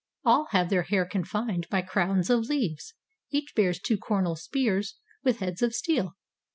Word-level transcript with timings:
All 0.25 0.45
have 0.49 0.71
their 0.71 0.81
hair 0.81 1.05
confined 1.05 1.67
by 1.69 1.83
crowns 1.83 2.31
of 2.31 2.49
leaves; 2.49 2.95
Each 3.29 3.53
bears 3.55 3.77
two 3.79 3.99
cornel 3.99 4.35
spears 4.35 4.95
with 5.23 5.41
heads 5.41 5.61
of 5.61 5.75
steel. 5.75 6.15